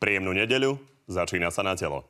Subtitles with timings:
[0.00, 0.80] Príjemnú nedeľu,
[1.12, 2.08] začína sa na telo.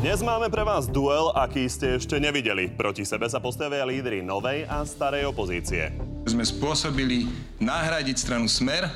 [0.00, 2.72] Dnes máme pre vás duel, aký ste ešte nevideli.
[2.72, 5.92] Proti sebe sa postavia lídry novej a starej opozície.
[6.24, 7.28] Sme spôsobili
[7.60, 8.88] nahradiť stranu Smer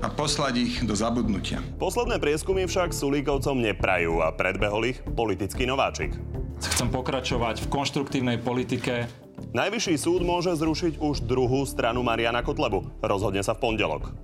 [0.00, 1.60] a poslať ich do zabudnutia.
[1.76, 6.16] Posledné prieskumy však Sulíkovcom neprajú a predbehol ich politický nováčik.
[6.62, 9.10] Chcem pokračovať v konštruktívnej politike.
[9.52, 13.02] Najvyšší súd môže zrušiť už druhú stranu Mariana Kotlebu.
[13.02, 14.14] Rozhodne sa v pondelok.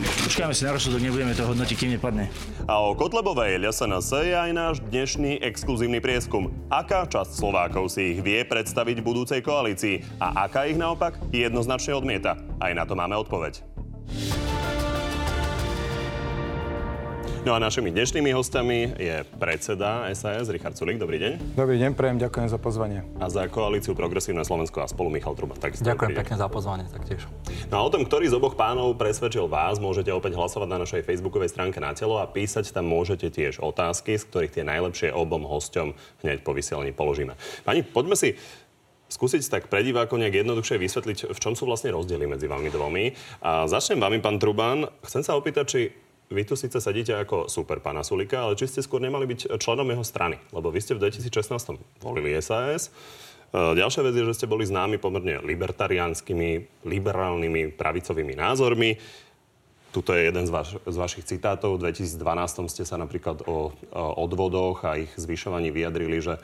[0.00, 2.32] Počkáme si na rozsudok, nebudeme to hodnotiť, kým nepadne.
[2.64, 6.48] A o Kotlebovej LSNS je aj náš dnešný exkluzívny prieskum.
[6.72, 11.92] Aká časť Slovákov si ich vie predstaviť v budúcej koalícii a aká ich naopak jednoznačne
[11.92, 12.40] odmieta?
[12.56, 13.60] Aj na to máme odpoveď.
[17.40, 21.00] No a našimi dnešnými hostami je predseda SAS Richard Sulik.
[21.00, 21.56] Dobrý deň.
[21.56, 23.00] Dobrý deň, prejem, ďakujem za pozvanie.
[23.16, 25.56] A za koalíciu Progresívne Slovensko a spolu Michal Truba.
[25.56, 27.24] Takisto Ďakujem pekne za pozvanie, taktiež.
[27.72, 31.00] No a o tom, ktorý z oboch pánov presvedčil vás, môžete opäť hlasovať na našej
[31.00, 35.48] facebookovej stránke na telo a písať tam môžete tiež otázky, z ktorých tie najlepšie obom
[35.48, 37.40] hosťom hneď po vysielaní položíme.
[37.64, 38.36] Pani, poďme si
[39.08, 43.16] skúsiť tak pre divákov nejak jednoduchšie vysvetliť, v čom sú vlastne rozdiely medzi vami dvomi.
[43.40, 44.92] A začnem vami, pán Truban.
[45.08, 45.80] Chcem sa opýtať, či
[46.30, 49.86] vy tu síce sedíte ako super pána Sulika, ale či ste skôr nemali byť členom
[49.90, 50.38] jeho strany?
[50.54, 52.88] Lebo vy ste v 2016 volili SAS.
[52.88, 52.90] E,
[53.50, 58.94] ďalšia vec je, že ste boli známi pomerne libertariánskymi, liberálnymi, pravicovými názormi.
[59.90, 61.82] Tuto je jeden z, vaš, z vašich citátov.
[61.82, 62.14] V 2012
[62.70, 66.38] ste sa napríklad o, o odvodoch a ich zvyšovaní vyjadrili, že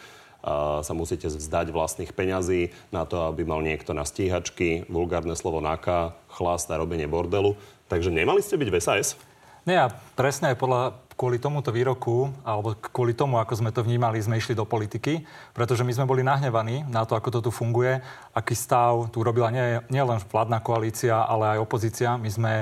[0.46, 5.58] a sa musíte vzdať vlastných peňazí na to, aby mal niekto na stíhačky, vulgárne slovo
[5.58, 7.58] naka, chlast a robenie bordelu.
[7.90, 9.18] Takže nemali ste byť v SAS?
[9.66, 14.22] Nie, a presne aj podľa, kvôli tomuto výroku, alebo kvôli tomu, ako sme to vnímali,
[14.22, 15.26] sme išli do politiky,
[15.58, 17.98] pretože my sme boli nahnevaní na to, ako to tu funguje,
[18.30, 22.14] aký stav tu robila nie, nie vládna koalícia, ale aj opozícia.
[22.14, 22.52] My sme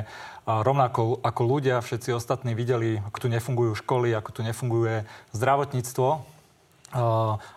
[0.49, 5.05] rovnako ako ľudia, všetci ostatní videli, ako tu nefungujú školy, ako tu nefunguje
[5.37, 6.09] zdravotníctvo,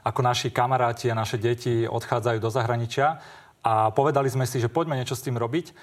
[0.04, 3.24] ako naši kamaráti a naše deti odchádzajú do zahraničia.
[3.68, 5.76] A povedali sme si, že poďme niečo s tým robiť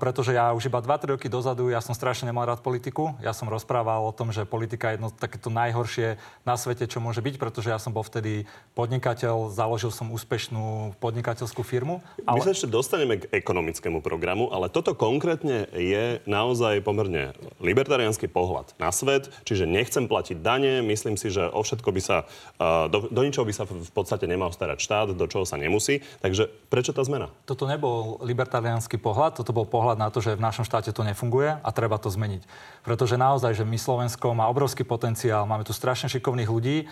[0.00, 3.12] pretože ja už iba 2-3 roky dozadu, ja som strašne nemal rád politiku.
[3.20, 6.16] Ja som rozprával o tom, že politika je jedno takéto najhoršie
[6.48, 11.60] na svete, čo môže byť, pretože ja som bol vtedy podnikateľ, založil som úspešnú podnikateľskú
[11.60, 12.00] firmu.
[12.24, 12.40] Ale...
[12.40, 18.72] My sa ešte dostaneme k ekonomickému programu, ale toto konkrétne je naozaj pomerne libertariánsky pohľad
[18.80, 22.16] na svet, čiže nechcem platiť dane, myslím si, že o všetko by sa,
[22.88, 26.00] do, do ničoho by sa v podstate nemal starať štát, do čoho sa nemusí.
[26.24, 27.28] Takže prečo tá zmena?
[27.44, 31.58] Toto nebol libertariánsky pohľad, toto bol pohľad na to, že v našom štáte to nefunguje
[31.58, 32.46] a treba to zmeniť.
[32.86, 36.86] Pretože naozaj, že my Slovensko má obrovský potenciál, máme tu strašne šikovných ľudí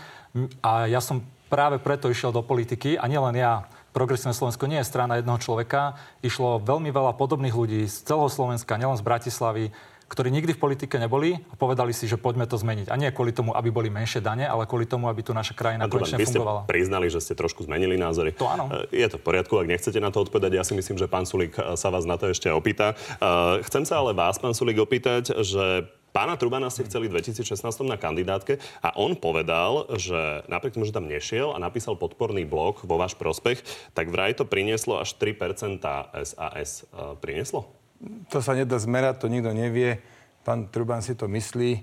[0.58, 3.70] a ja som práve preto išiel do politiky a nielen ja.
[3.92, 6.00] Progresívne Slovensko nie je strana jednoho človeka.
[6.24, 9.68] Išlo veľmi veľa podobných ľudí z celého Slovenska, nielen z Bratislavy,
[10.12, 12.92] ktorí nikdy v politike neboli a povedali si, že poďme to zmeniť.
[12.92, 15.88] A nie kvôli tomu, aby boli menšie dane, ale kvôli tomu, aby tu naša krajina
[15.88, 16.62] konečne fungovala.
[16.62, 18.36] Vy ste priznali, že ste trošku zmenili názory.
[18.36, 18.68] To áno.
[18.92, 21.24] E, je to v poriadku, ak nechcete na to odpovedať, ja si myslím, že pán
[21.24, 22.92] Sulík e, sa vás na to ešte opýta.
[22.92, 27.64] E, chcem sa ale vás, pán Sulík, opýtať, že Pána Trubana ste chceli v 2016
[27.88, 32.84] na kandidátke a on povedal, že napriek tomu, že tam nešiel a napísal podporný blok
[32.84, 33.64] vo váš prospech,
[33.96, 35.80] tak vraj to prinieslo až 3%
[36.20, 36.84] SAS.
[37.24, 37.81] Prinieslo?
[38.30, 39.98] To sa nedá zmerať, to nikto nevie.
[40.42, 41.82] Pán Truban si to myslí.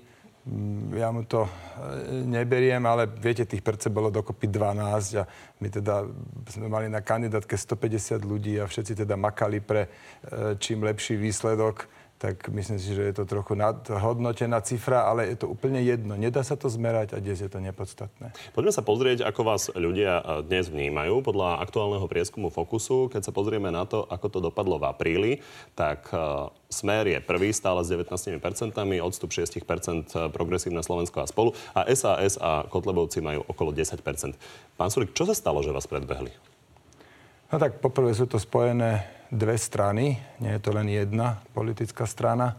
[0.49, 1.51] Mm, ja mu to e,
[2.23, 5.23] neberiem, ale viete, tých percent bolo dokopy 12 a
[5.59, 6.07] my teda
[6.47, 9.89] sme mali na kandidátke 150 ľudí a všetci teda makali pre e,
[10.55, 15.47] čím lepší výsledok tak myslím si, že je to trochu nadhodnotená cifra, ale je to
[15.47, 16.19] úplne jedno.
[16.19, 18.35] Nedá sa to zmerať a dnes je to nepodstatné.
[18.51, 21.23] Poďme sa pozrieť, ako vás ľudia e, dnes vnímajú.
[21.23, 25.31] Podľa aktuálneho prieskumu Fokusu, keď sa pozrieme na to, ako to dopadlo v apríli,
[25.79, 28.11] tak uh, Smer je prvý stále s 19%,
[28.99, 29.63] odstup 6%
[30.35, 34.35] progresívne Slovensko a spolu a SAS a Kotlebovci majú okolo 10%.
[34.75, 36.35] Pán Sulik, čo sa stalo, že vás predbehli?
[37.49, 42.57] No tak poprvé sú to spojené dve strany, nie je to len jedna politická strana.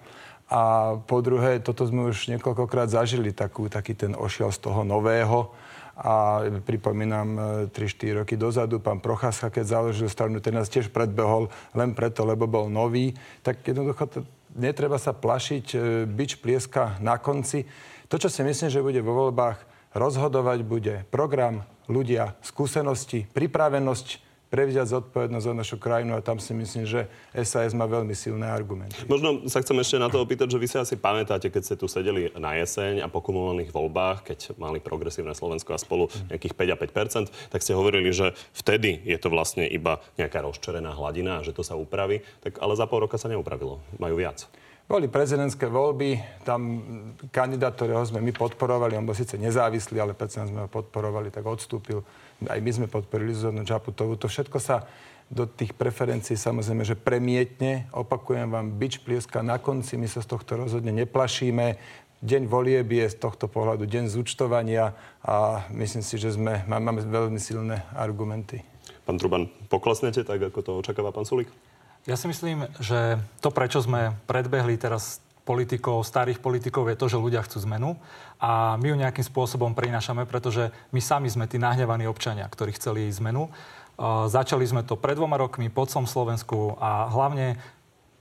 [0.50, 5.54] A po druhé, toto sme už niekoľkokrát zažili, takú, taký ten ošiel z toho nového.
[6.00, 7.38] A pripomínam
[7.70, 12.24] 3-4 e, roky dozadu, pán Procházka, keď založil stranu, ten nás tiež predbehol len preto,
[12.24, 13.14] lebo bol nový.
[13.44, 14.18] Tak jednoducho to,
[14.56, 15.78] netreba sa plašiť, e,
[16.08, 17.68] byč plieska na konci.
[18.10, 19.60] To, čo si myslím, že bude vo voľbách
[19.94, 26.82] rozhodovať, bude program, ľudia, skúsenosti, pripravenosť prevziať zodpovednosť za našu krajinu a tam si myslím,
[26.82, 27.06] že
[27.38, 28.98] SAS má veľmi silné argumenty.
[29.06, 31.86] Možno sa chcem ešte na to opýtať, že vy si asi pamätáte, keď ste tu
[31.86, 36.74] sedeli na jeseň a po kumulovaných voľbách, keď mali progresívne Slovensko a spolu nejakých 5
[36.74, 41.44] a 5 tak ste hovorili, že vtedy je to vlastne iba nejaká rozčerená hladina a
[41.46, 42.26] že to sa upraví.
[42.42, 43.78] Tak ale za pol roka sa neupravilo.
[44.02, 44.50] Majú viac.
[44.90, 46.82] Boli prezidentské voľby, tam
[47.30, 51.46] kandidát, ktorého sme my podporovali, on bol síce nezávislý, ale predsa sme ho podporovali, tak
[51.46, 52.02] odstúpil.
[52.48, 54.16] Aj my sme podporili Zuzanu Čaputovú.
[54.16, 54.88] To všetko sa
[55.30, 57.86] do tých preferencií samozrejme, že premietne.
[57.94, 61.78] Opakujem vám, bič plieska na konci, my sa z tohto rozhodne neplašíme.
[62.20, 64.92] Deň volieb je z tohto pohľadu deň zúčtovania
[65.24, 68.60] a myslím si, že sme, máme veľmi silné argumenty.
[69.08, 71.48] Pán Truban, poklesnete tak, ako to očakáva pán Sulík?
[72.04, 77.18] Ja si myslím, že to, prečo sme predbehli teraz politikov, starých politikov, je to, že
[77.18, 77.98] ľudia chcú zmenu
[78.38, 83.10] a my ju nejakým spôsobom prinášame, pretože my sami sme tí nahnevaní občania, ktorí chceli
[83.18, 83.50] zmenu.
[84.30, 87.58] Začali sme to pred dvoma rokmi po celom Slovensku a hlavne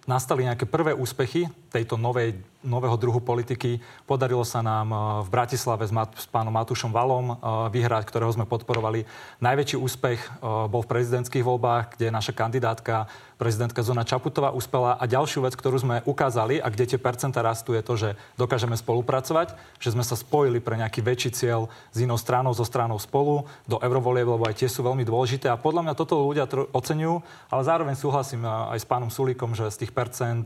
[0.10, 3.80] nastali nejaké prvé úspechy tejto novej, nového druhu politiky.
[4.04, 4.92] Podarilo sa nám
[5.24, 7.40] v Bratislave s, Mat- s pánom Matúšom Valom
[7.72, 9.08] vyhrať, ktorého sme podporovali.
[9.40, 13.08] Najväčší úspech bol v prezidentských voľbách, kde naša kandidátka
[13.40, 15.00] prezidentka Zona Čaputová uspela.
[15.00, 18.76] A ďalšiu vec, ktorú sme ukázali a kde tie percenta rastú, je to, že dokážeme
[18.76, 23.48] spolupracovať, že sme sa spojili pre nejaký väčší cieľ s inou stranou, so stranou spolu
[23.64, 25.48] do eurovolieb, lebo aj tie sú veľmi dôležité.
[25.48, 29.72] A podľa mňa toto ľudia tro- oceňujú, ale zároveň súhlasím aj s pánom Sulíkom, že
[29.72, 30.44] z tých percent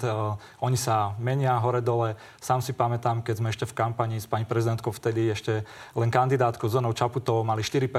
[0.62, 2.16] oni sa menia hore-dole.
[2.40, 5.66] Sám si pamätám, keď sme ešte v kampani s pani prezidentkou vtedy ešte
[5.98, 7.90] len kandidátkou Zonou Čaputovou mali 4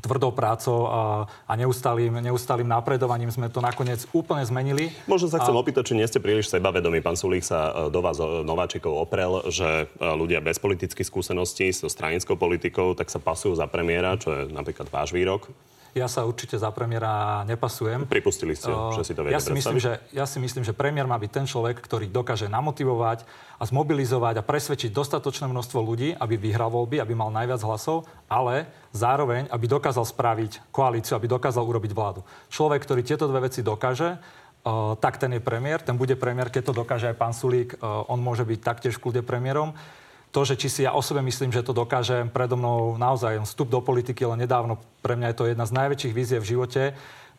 [0.00, 4.88] tvrdou prácou a, a neustálým, neustálým napredovaním sme to nakoniec úplne zmenili.
[5.04, 5.60] Možno sa chcem a...
[5.60, 7.04] opýtať, či nie ste príliš sebavedomí.
[7.04, 11.68] Pán Sulík sa e, do vás e, Nováčikov oprel, že e, ľudia bez politických skúseností
[11.76, 15.52] so stranickou politikou tak sa pasujú za premiéra, čo je napríklad váš výrok.
[15.92, 18.08] Ja sa určite za premiéra nepasujem.
[18.08, 20.72] Pripustili ste, uh, že si to viete ja si, myslím, že, ja si myslím, že
[20.72, 23.28] premiér má byť ten človek, ktorý dokáže namotivovať
[23.60, 28.72] a zmobilizovať a presvedčiť dostatočné množstvo ľudí, aby vyhral voľby, aby mal najviac hlasov, ale
[28.96, 32.24] zároveň, aby dokázal spraviť koalíciu, aby dokázal urobiť vládu.
[32.48, 34.16] Človek, ktorý tieto dve veci dokáže,
[34.62, 38.06] Uh, tak ten je premiér, ten bude premiér, keď to dokáže aj pán Sulík, uh,
[38.06, 39.74] on môže byť taktiež v kľude premiérom
[40.32, 43.68] to, že či si ja o sebe myslím, že to dokážem, predo mnou naozaj vstup
[43.68, 46.82] do politiky, len nedávno pre mňa je to jedna z najväčších víziev v živote.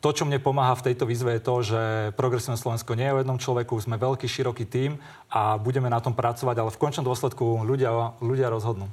[0.04, 1.82] To, čo mne pomáha v tejto výzve, je to, že
[2.20, 5.00] Progresívne Slovensko nie je o jednom človeku, sme veľký, široký tím
[5.32, 8.92] a budeme na tom pracovať, ale v končnom dôsledku ľudia, ľudia rozhodnú.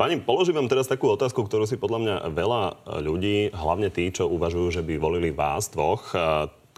[0.00, 2.62] Pani, položím vám teraz takú otázku, ktorú si podľa mňa veľa
[3.04, 6.16] ľudí, hlavne tí, čo uvažujú, že by volili vás dvoch,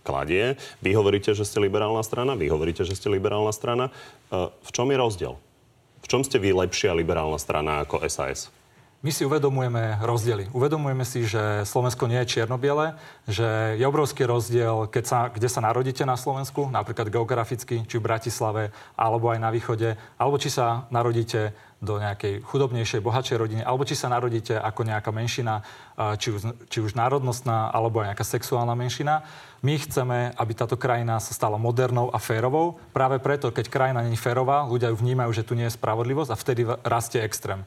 [0.03, 0.59] kladie.
[0.82, 3.94] Vy hovoríte, že ste liberálna strana, vy hovoríte, že ste liberálna strana.
[4.35, 5.38] V čom je rozdiel?
[6.08, 8.49] Čom ste vy lepšia liberálna strana ako SAS?
[9.05, 10.49] My si uvedomujeme rozdiely.
[10.56, 12.96] Uvedomujeme si, že Slovensko nie je čierno-biele,
[13.28, 18.06] že je obrovský rozdiel, keď sa, kde sa narodíte na Slovensku, napríklad geograficky, či v
[18.08, 23.86] Bratislave, alebo aj na východe, alebo či sa narodíte do nejakej chudobnejšej, bohatšej rodiny, alebo
[23.86, 25.62] či sa narodíte ako nejaká menšina,
[26.19, 29.22] či už, či už národnostná, alebo aj nejaká sexuálna menšina.
[29.62, 32.82] My chceme, aby táto krajina sa stala modernou a férovou.
[32.90, 36.40] Práve preto, keď krajina není férová, ľudia ju vnímajú, že tu nie je spravodlivosť a
[36.40, 37.62] vtedy rastie extrém.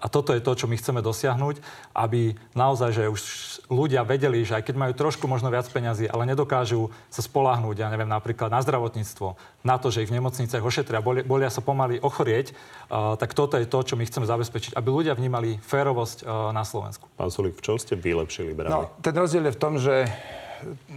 [0.00, 1.60] A toto je to, čo my chceme dosiahnuť,
[1.92, 3.22] aby naozaj, že už
[3.68, 7.92] ľudia vedeli, že aj keď majú trošku možno viac peňazí, ale nedokážu sa spolahnúť, ja
[7.92, 12.00] neviem, napríklad na zdravotníctvo, na to, že ich v nemocniciach ošetria, bolia, bolia sa pomaly
[12.00, 16.50] ochorieť, uh, tak toto je to, čo my chceme zabezpečiť, aby ľudia vnímali férovosť uh,
[16.56, 17.06] na Slovensku.
[17.20, 18.88] Pán Sulik, v čom ste vy liberálni?
[18.88, 20.08] No, ten rozdiel je v tom, že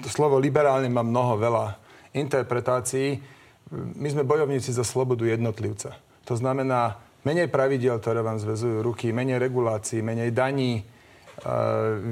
[0.10, 1.66] slovo liberálne má mnoho veľa
[2.16, 3.20] interpretácií.
[3.74, 5.96] My sme bojovníci za slobodu jednotlivca.
[6.28, 10.84] To znamená, menej pravidel, ktoré vám zvezujú ruky, menej regulácií, menej daní, e,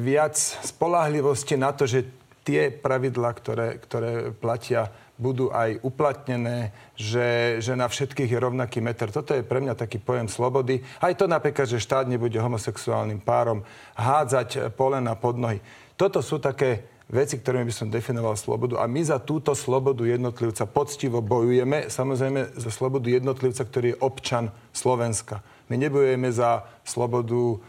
[0.03, 2.07] viac spolahlivosti na to, že
[2.41, 4.89] tie pravidlá, ktoré, ktoré platia,
[5.21, 9.13] budú aj uplatnené, že, že na všetkých je rovnaký meter.
[9.13, 10.81] Toto je pre mňa taký pojem slobody.
[10.97, 13.61] Aj to napríklad, že štát nebude homosexuálnym párom
[13.93, 15.61] hádzať polena pod nohy.
[15.93, 18.79] Toto sú také veci, ktorými by som definoval slobodu.
[18.79, 21.91] A my za túto slobodu jednotlivca poctivo bojujeme.
[21.91, 25.43] Samozrejme za slobodu jednotlivca, ktorý je občan Slovenska.
[25.67, 27.59] My nebojujeme za slobodu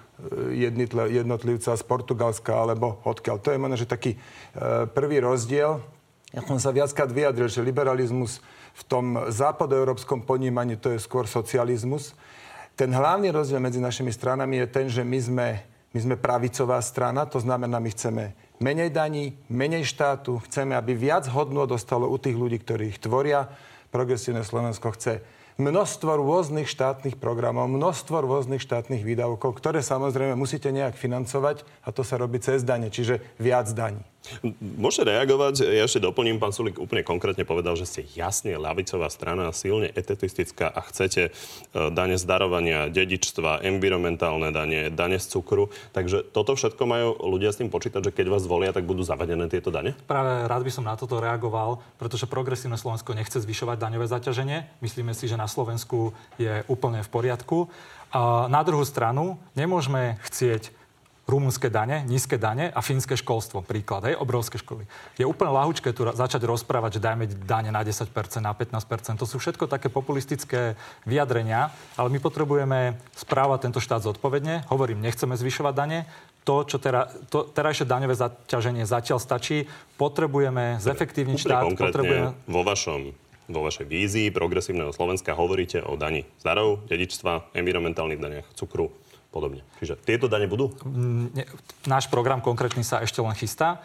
[0.55, 0.67] e,
[1.11, 3.43] jednotlivca z Portugalska alebo odkiaľ.
[3.43, 4.19] To je možno, že taký e,
[4.95, 5.83] prvý rozdiel.
[6.31, 8.39] Ja som sa viackrát vyjadril, že liberalizmus
[8.73, 12.15] v tom západoeurópskom ponímaní to je skôr socializmus.
[12.73, 15.49] Ten hlavný rozdiel medzi našimi stranami je ten, že my sme,
[15.93, 18.33] my sme pravicová strana, to znamená, my chceme
[18.63, 20.39] menej daní, menej štátu.
[20.47, 23.51] Chceme, aby viac hodnot dostalo u tých ľudí, ktorí ich tvoria.
[23.91, 25.21] Progresívne Slovensko chce
[25.61, 32.01] množstvo rôznych štátnych programov, množstvo rôznych štátnych výdavkov, ktoré samozrejme musíte nejak financovať a to
[32.01, 34.01] sa robí cez dane, čiže viac daní.
[34.61, 39.51] Môžete reagovať, ja ešte doplním, pán Sulik úplne konkrétne povedal, že ste jasne lavicová strana,
[39.51, 41.31] silne etetistická a chcete e,
[41.91, 45.75] dane z darovania, dedičstva, environmentálne dane, dane z cukru.
[45.91, 49.51] Takže toto všetko majú ľudia s tým počítať, že keď vás volia, tak budú zavadené
[49.51, 49.99] tieto dane?
[50.07, 54.79] Práve rád by som na toto reagoval, pretože progresívne Slovensko nechce zvyšovať daňové zaťaženie.
[54.79, 57.67] Myslíme si, že na Slovensku je úplne v poriadku.
[58.13, 60.82] A na druhú stranu nemôžeme chcieť
[61.33, 64.85] rumunské dane, nízke dane a fínske školstvo, príklad, hej, obrovské školy.
[65.17, 68.05] Je úplne lahučké tu začať rozprávať, že dajme dane na 10%,
[68.45, 69.17] na 15%.
[69.17, 70.77] To sú všetko také populistické
[71.09, 74.69] vyjadrenia, ale my potrebujeme správať tento štát zodpovedne.
[74.69, 75.99] Hovorím, nechceme zvyšovať dane,
[76.45, 79.65] to, čo tera, to, terajšie daňové zaťaženie zatiaľ stačí.
[79.97, 81.63] Potrebujeme zefektívniť štát.
[81.79, 82.35] Potrebujeme...
[82.45, 83.15] vo vašom
[83.51, 88.95] vo vašej vízii progresívneho Slovenska hovoríte o daní z darov, dedičstva, environmentálnych daniach, cukru,
[89.33, 89.65] podobne.
[89.81, 90.77] Čiže tieto dane budú?
[90.85, 91.33] Mm,
[91.89, 93.81] náš program konkrétny sa ešte len chystá.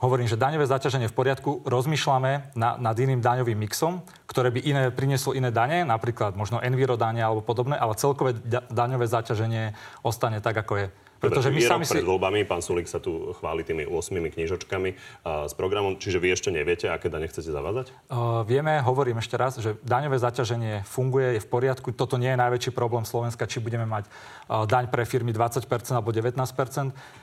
[0.00, 4.82] Hovorím, že daňové zaťaženie v poriadku, rozmýšľame na, nad iným daňovým mixom, ktoré by iné,
[4.88, 8.32] prinieslo iné dane, napríklad možno envirodanie alebo podobné, ale celkové
[8.72, 10.86] daňové zaťaženie ostane tak, ako je.
[11.20, 11.92] Pretože my sami si...
[11.92, 16.32] pred voľbami, pán Sulik sa tu chváli tými 8 knižočkami uh, s programom, čiže vy
[16.32, 17.92] ešte neviete, aké dane chcete zavázať?
[18.08, 21.92] Uh, vieme, hovorím ešte raz, že daňové zaťaženie funguje, je v poriadku.
[21.92, 26.10] Toto nie je najväčší problém Slovenska, či budeme mať uh, daň pre firmy 20% alebo
[26.10, 26.40] 19%.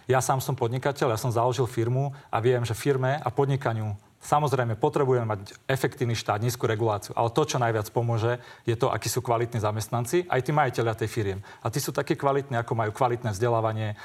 [0.05, 3.97] Ja sám som podnikateľ, ja som založil firmu a viem, že firme a podnikaniu
[4.27, 9.07] Samozrejme, potrebujeme mať efektívny štát, nízku reguláciu, ale to, čo najviac pomôže, je to, akí
[9.07, 11.39] sú kvalitní zamestnanci, aj tí majiteľia tej firiem.
[11.63, 13.95] A tí sú takí kvalitní, ako majú kvalitné vzdelávanie,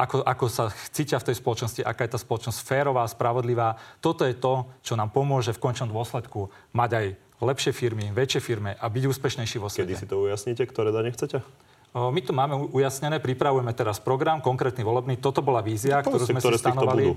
[0.00, 3.76] ako, ako sa cítia v tej spoločnosti, aká je tá spoločnosť férová, spravodlivá.
[4.00, 7.06] Toto je to, čo nám pomôže v končnom dôsledku mať aj
[7.44, 9.92] lepšie firmy, väčšie firmy a byť úspešnejší vo svete.
[9.92, 11.44] Kedy si to ujasníte, ktoré dane chcete?
[11.92, 15.20] My to máme ujasnené, pripravujeme teraz program, konkrétny volebný.
[15.20, 17.12] Toto bola vízia, no, ktorú sme si stanovali.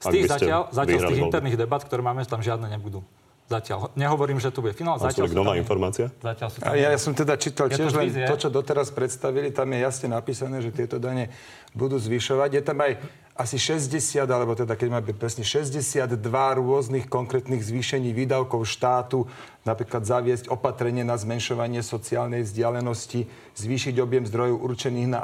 [0.00, 3.04] Z tých zatiaľ, zatiaľ z tých interných debat, ktoré máme, tam žiadne nebudú.
[3.50, 3.90] Zatiaľ.
[3.98, 4.94] Nehovorím, že tu bude finál.
[5.02, 6.06] Zatiaľ sú nová tam, informácia?
[6.22, 9.50] Zatiaľ sú tam, ja, ja som teda čítal tiež len to, čo doteraz predstavili.
[9.50, 11.34] Tam je jasne napísané, že tieto dane
[11.74, 12.50] budú zvyšovať.
[12.54, 12.92] Je tam aj
[13.34, 16.14] asi 60, alebo teda keď máme presne 62
[16.62, 19.26] rôznych konkrétnych zvýšení výdavkov štátu,
[19.68, 23.28] napríklad zaviesť opatrenie na zmenšovanie sociálnej vzdialenosti,
[23.60, 25.20] zvýšiť objem zdrojov určených na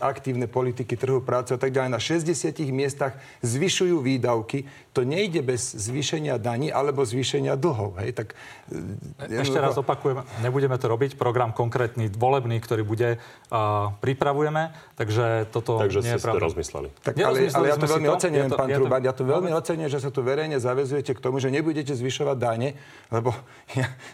[0.00, 1.88] aktívne politiky trhu práce a tak ďalej.
[1.88, 4.68] Na 60 miestach zvyšujú výdavky.
[4.92, 7.96] To nejde bez zvýšenia daní alebo zvýšenia dlhov.
[8.04, 8.12] Hej?
[8.12, 8.28] Tak,
[9.24, 11.16] e, Ešte raz opakujem, nebudeme to robiť.
[11.16, 14.76] Program konkrétny, volebný, ktorý bude, uh, pripravujeme.
[15.00, 16.44] Takže toto Takže nie je pravda.
[16.44, 16.88] rozmysleli.
[17.00, 19.00] Tak, ale, ale ja to veľmi ocenujem, pán ja Truban.
[19.00, 22.68] Ja to veľmi ocenujem, že sa tu verejne zavezujete k tomu, že nebudete zvyšovať dáne,
[23.08, 23.32] lebo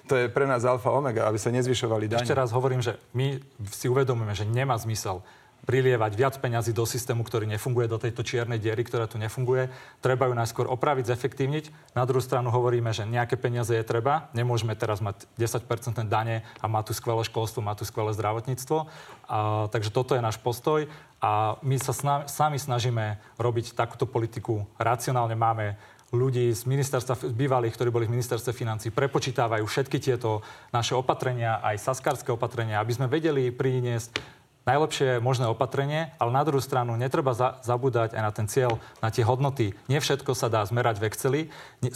[0.08, 2.24] to je pre nás alfa omega, aby sa nezvyšovali dáne.
[2.24, 5.22] Ešte raz hovorím, že my si uvedomujeme, že nemá zmysel
[5.68, 9.68] prilievať viac peňazí do systému, ktorý nefunguje, do tejto čiernej diery, ktorá tu nefunguje.
[10.00, 11.92] Treba ju najskôr opraviť, zefektívniť.
[11.92, 14.32] Na druhú stranu hovoríme, že nejaké peniaze je treba.
[14.32, 18.88] Nemôžeme teraz mať 10% dane a má tu skvelé školstvo, má tu skvelé zdravotníctvo.
[19.28, 20.88] A, takže toto je náš postoj
[21.20, 25.36] a my sa sna- sami snažíme robiť takúto politiku racionálne.
[25.36, 25.76] Máme
[26.12, 30.40] ľudí z ministerstva, bývalých, ktorí boli v ministerstve financí, prepočítavajú všetky tieto
[30.72, 34.38] naše opatrenia, aj saskarské opatrenia, aby sme vedeli priniesť
[34.68, 39.08] najlepšie možné opatrenie, ale na druhú stranu netreba za, zabúdať aj na ten cieľ, na
[39.08, 39.72] tie hodnoty.
[39.88, 41.42] Nie všetko sa dá zmerať v Exceli.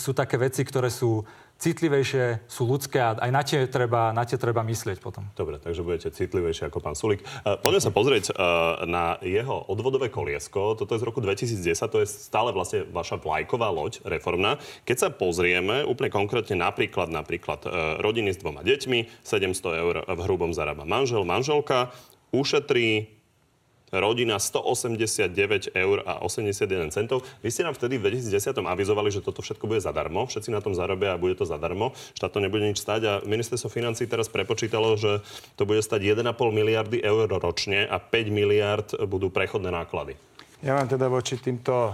[0.01, 1.29] Sú také veci, ktoré sú
[1.63, 5.23] citlivejšie, sú ľudské a aj na tie treba, na tie treba myslieť potom.
[5.39, 7.23] Dobre, takže budete citlivejšie ako pán Sulik.
[7.23, 10.75] Uh, poďme sa pozrieť uh, na jeho odvodové koliesko.
[10.75, 14.59] Toto je z roku 2010, to je stále vlastne vaša vlajková loď reformná.
[14.83, 20.21] Keď sa pozrieme úplne konkrétne napríklad, napríklad uh, rodiny s dvoma deťmi, 700 eur v
[20.27, 21.95] hrubom zarába manžel, manželka,
[22.35, 23.22] ušetrí
[23.93, 27.21] rodina 189 eur a 81 centov.
[27.45, 30.25] Vy ste nám vtedy v 2010 avizovali, že toto všetko bude zadarmo.
[30.25, 31.93] Všetci na tom zarobia a bude to zadarmo.
[32.17, 35.21] Štát to nebude nič stať a ministerstvo financí teraz prepočítalo, že
[35.61, 40.17] to bude stať 1,5 miliardy eur ročne a 5 miliard budú prechodné náklady.
[40.63, 41.93] Ja mám teda voči týmto uh,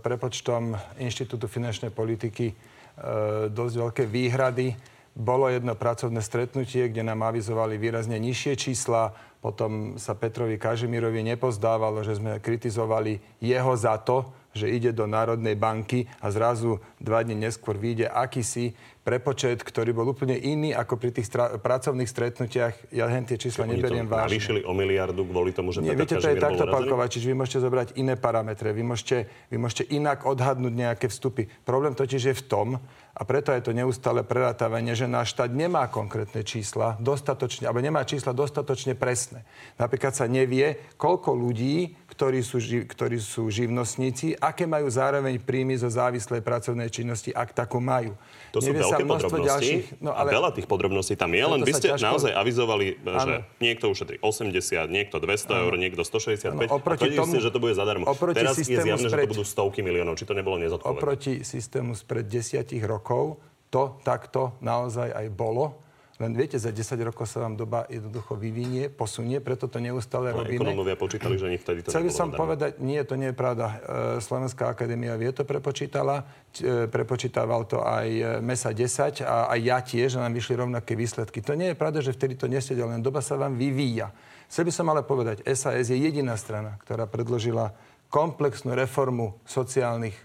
[0.00, 4.95] prepočtom Inštitútu finančnej politiky uh, dosť veľké výhrady.
[5.16, 9.16] Bolo jedno pracovné stretnutie, kde nám avizovali výrazne nižšie čísla.
[9.40, 15.56] Potom sa Petrovi Kažimirovi nepozdávalo, že sme kritizovali jeho za to, že ide do Národnej
[15.56, 21.14] banky a zrazu dva dní neskôr vyjde akýsi prepočet, ktorý bol úplne iný ako pri
[21.14, 22.90] tých stra- pracovných stretnutiach.
[22.90, 24.34] Ja hen tie čísla Oni neberiem vážne.
[24.34, 27.62] navýšili o miliardu kvôli tomu, že Nie, viete, to je takto, pán Kovačič, vy môžete
[27.62, 31.46] zobrať iné parametre, vy môžete, vy môžete inak odhadnúť nejaké vstupy.
[31.62, 32.68] Problém totiž je v tom,
[33.16, 38.04] a preto je to neustále prerátavanie, že náš štát nemá konkrétne čísla dostatočne, alebo nemá
[38.04, 39.48] čísla dostatočne presné.
[39.80, 45.88] Napríklad sa nevie, koľko ľudí, ktorí sú, ktorí sú živnostníci, aké majú zároveň príjmy zo
[45.88, 48.12] závislej pracovnej činnosti, ak takú majú.
[48.52, 50.28] To sú Nevie sa množstvo podrobnosti ďalších- no, ale...
[50.28, 53.60] a veľa tých podrobností tam je, len vy sa ste ťažko- naozaj avizovali, že Áno.
[53.60, 57.58] niekto ušetrí 80, niekto 200 eur, niekto 165 Áno, oproti a tomu- ste, že to
[57.58, 58.04] bude zadarmo.
[58.32, 60.16] Teraz je zjavné, že spred- to budú stovky miliónov.
[60.16, 60.96] Či to nebolo nezodpovedné?
[60.96, 63.36] Oproti systému spred desiatich rokov
[63.68, 65.85] to takto naozaj aj bolo.
[66.16, 70.48] Len viete, za 10 rokov sa vám doba jednoducho vyvinie, posunie, preto to neustále Ale
[70.48, 70.64] robíme.
[70.64, 72.40] ekonómovia počítali, že ani vtedy to Chcel by som zadarmo.
[72.40, 73.66] povedať, nie, to nie je pravda.
[73.68, 73.76] E,
[74.24, 76.24] Slovenská akadémia vie to prepočítala,
[76.56, 80.96] e, prepočítaval to aj e, MESA 10 a aj ja tiež, že nám vyšli rovnaké
[80.96, 81.44] výsledky.
[81.44, 84.08] To nie je pravda, že vtedy to nesedel, len doba sa vám vyvíja.
[84.48, 87.76] Chcel by som ale povedať, SAS je jediná strana, ktorá predložila
[88.08, 90.16] komplexnú reformu sociálnych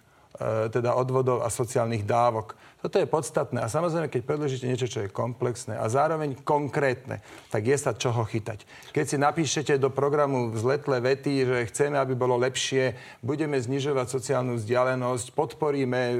[0.71, 2.57] teda odvodov a sociálnych dávok.
[2.81, 3.61] Toto je podstatné.
[3.61, 7.21] A samozrejme, keď predložíte niečo, čo je komplexné a zároveň konkrétne,
[7.53, 8.65] tak je sa čoho chytať.
[8.89, 14.57] Keď si napíšete do programu vzletlé vety, že chceme, aby bolo lepšie, budeme znižovať sociálnu
[14.57, 16.15] vzdialenosť, podporíme e,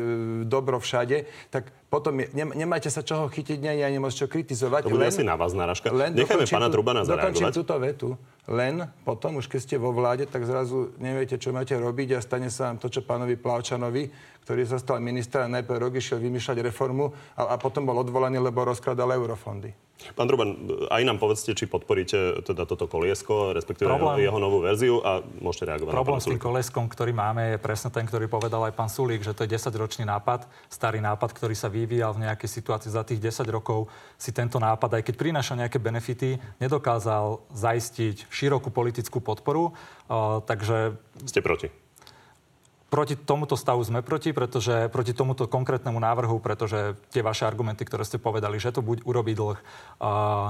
[0.46, 4.88] dobro všade, tak potom je, nem, nemáte sa čoho chytiť, nie ani moc čo kritizovať.
[4.88, 5.92] To bude asi na vás narážka.
[5.92, 7.54] Len Nechajme dokončím pána Trubana Dokončím zareagovať.
[7.58, 8.08] túto vetu.
[8.50, 12.50] Len potom, už keď ste vo vláde, tak zrazu neviete, čo máte robiť a stane
[12.50, 14.10] sa vám to, čo pánovi Plavčanovi,
[14.42, 18.42] ktorý sa stal minister a najprv rok išiel vymýšľať reformu a, a potom bol odvolaný,
[18.42, 19.70] lebo rozkladal eurofondy.
[20.18, 20.58] Pán Truban,
[20.90, 25.22] aj nám povedzte, či podporíte teda toto koliesko, respektíve jeho, Problém- jeho novú verziu a
[25.22, 26.48] môžete reagovať Problém na s tým Sulíka.
[26.50, 30.10] koleskom, ktorý máme, je presne ten, ktorý povedal aj pán Sulík, že to je 10-ročný
[30.10, 33.94] nápad, starý nápad, ktorý sa vyvíjal v nejakej situácii za tých 10 rokov.
[34.18, 39.76] Si tento nápad, aj keď prináša nejaké benefity, nedokázal zaistiť širokú politickú podporu.
[40.08, 40.96] Uh, takže
[41.28, 41.68] Ste proti.
[42.92, 48.04] Proti tomuto stavu sme proti, pretože proti tomuto konkrétnemu návrhu, pretože tie vaše argumenty, ktoré
[48.04, 49.56] ste povedali, že to buď urobí dlh,
[50.04, 50.10] a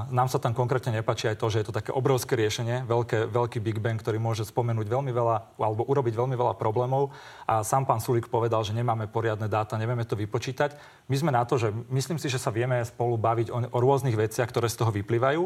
[0.09, 3.61] nám sa tam konkrétne nepáči aj to, že je to také obrovské riešenie, veľké, veľký
[3.61, 7.13] Big Bang, ktorý môže spomenúť veľmi veľa, alebo urobiť veľmi veľa problémov.
[7.45, 10.73] A sám pán Sulík povedal, že nemáme poriadne dáta, nevieme to vypočítať.
[11.13, 14.17] My sme na to, že myslím si, že sa vieme spolu baviť o, o rôznych
[14.17, 15.45] veciach, ktoré z toho vyplývajú,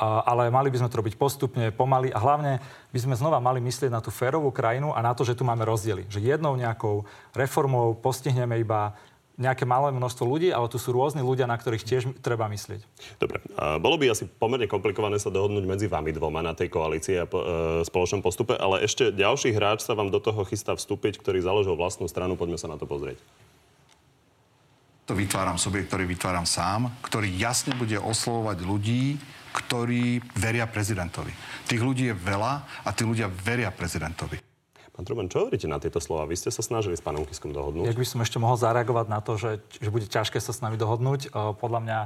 [0.00, 2.58] ale mali by sme to robiť postupne, pomaly a hlavne
[2.90, 5.62] by sme znova mali myslieť na tú férovú krajinu a na to, že tu máme
[5.62, 6.08] rozdiely.
[6.10, 8.96] Že jednou nejakou reformou postihneme iba
[9.40, 12.84] nejaké malé množstvo ľudí, ale tu sú rôzni ľudia, na ktorých tiež treba myslieť.
[13.16, 13.40] Dobre,
[13.80, 17.30] bolo by asi pomerne komplikované sa dohodnúť medzi vami dvoma na tej koalícii a e,
[17.82, 22.06] spoločnom postupe, ale ešte ďalší hráč sa vám do toho chystá vstúpiť, ktorý založil vlastnú
[22.12, 22.36] stranu.
[22.36, 23.16] Poďme sa na to pozrieť.
[25.08, 29.18] To vytváram subjekt, ktorý vytváram sám, ktorý jasne bude oslovovať ľudí,
[29.52, 31.32] ktorí veria prezidentovi.
[31.68, 34.40] Tých ľudí je veľa a tí ľudia veria prezidentovi.
[34.92, 36.28] Pán Truban, čo hovoríte na tieto slova?
[36.28, 37.88] Vy ste sa snažili s pánom Kiskom dohodnúť.
[37.88, 40.76] Jak by som ešte mohol zareagovať na to, že, že bude ťažké sa s nami
[40.76, 41.32] dohodnúť.
[41.32, 41.98] Podľa mňa,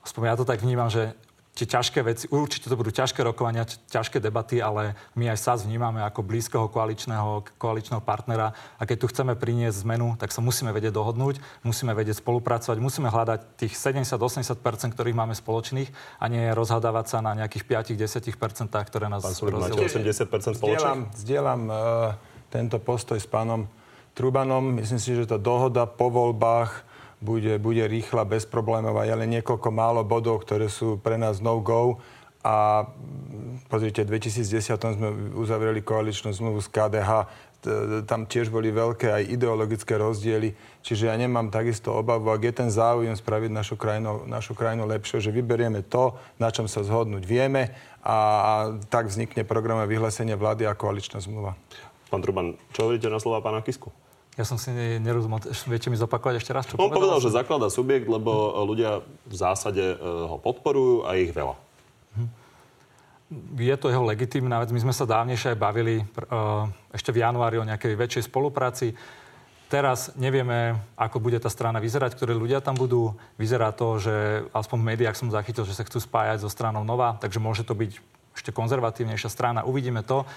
[0.00, 1.12] aspoň ja to tak vnímam, že
[1.52, 6.00] tie ťažké veci, určite to budú ťažké rokovania, ťažké debaty, ale my aj SAS vnímame
[6.00, 10.96] ako blízkeho koaličného, koaličného partnera a keď tu chceme priniesť zmenu, tak sa musíme vedieť
[10.96, 17.18] dohodnúť, musíme vedieť spolupracovať, musíme hľadať tých 70-80%, ktorých máme spoločných a nie rozhadávať sa
[17.20, 17.68] na nejakých
[18.00, 20.08] 5-10%, ktoré nás Pán Sulik, máte rozdielujú.
[20.08, 21.20] 80% Zdieľam, spoločných?
[21.20, 21.76] zdieľam uh,
[22.48, 23.68] tento postoj s pánom
[24.16, 24.72] Trubanom.
[24.76, 26.91] Myslím si, že tá dohoda po voľbách
[27.22, 29.06] bude, bude rýchla, bezproblémová.
[29.06, 32.02] Je len niekoľko málo bodov, ktoré sú pre nás no-go.
[32.42, 35.08] A mm, pozrite, v 2010 sme
[35.38, 37.30] uzavreli koaličnú zmluvu s KDH.
[38.10, 40.50] Tam tiež boli veľké aj ideologické rozdiely.
[40.82, 45.22] Čiže ja nemám takisto obavu, ak je ten záujem spraviť našu krajinu, našu krajinu lepšie,
[45.22, 47.70] že vyberieme to, na čom sa zhodnúť vieme
[48.02, 48.52] a, a
[48.90, 51.54] tak vznikne programové vyhlásenie vlády a koaličná zmluva.
[52.10, 53.94] Pán Truban, čo hovoríte na slova pána Kisku?
[54.32, 57.44] Ja som si ne- nerozumel, viete mi zopakovať ešte raz, čo On povedal, že som?
[57.44, 61.52] zaklada subjekt, lebo ľudia v zásade e, ho podporujú a ich veľa.
[63.56, 64.68] Je to jeho legitímna vec.
[64.72, 66.06] My sme sa dávnejšie aj bavili eh,
[66.92, 68.92] ešte v januári o nejakej väčšej spolupráci.
[69.72, 73.16] Teraz nevieme, ako bude tá strana vyzerať, ktorí ľudia tam budú.
[73.40, 77.16] Vyzerá to, že aspoň v médiách som zachytil, že sa chcú spájať so stranou Nova,
[77.16, 77.96] takže môže to byť
[78.36, 79.64] ešte konzervatívnejšia strana.
[79.64, 80.28] Uvidíme to.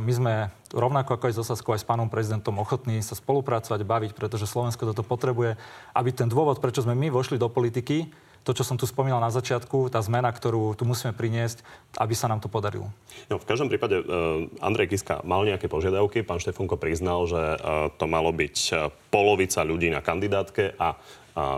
[0.00, 4.46] My sme rovnako ako aj so aj s pánom prezidentom ochotní sa spolupracovať, baviť, pretože
[4.46, 5.58] Slovensko toto potrebuje,
[5.94, 9.28] aby ten dôvod, prečo sme my vošli do politiky, to, čo som tu spomínal na
[9.28, 11.60] začiatku, tá zmena, ktorú tu musíme priniesť,
[12.00, 12.88] aby sa nám to podarilo.
[13.28, 16.24] No, v každom prípade uh, Andrej Kiska mal nejaké požiadavky.
[16.24, 20.96] Pán Štefunko priznal, že uh, to malo byť uh, polovica ľudí na kandidátke a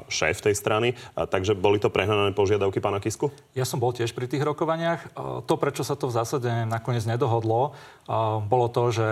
[0.09, 0.95] šéf tej strany.
[1.15, 3.33] Takže boli to prehnané požiadavky pána Kisku?
[3.57, 5.17] Ja som bol tiež pri tých rokovaniach.
[5.47, 7.75] To, prečo sa to v zásade nakoniec nedohodlo,
[8.47, 9.09] bolo to, že